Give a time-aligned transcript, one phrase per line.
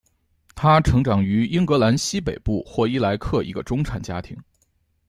[0.55, 4.35] 她成长于英格兰西北部霍伊莱克一个中产家庭。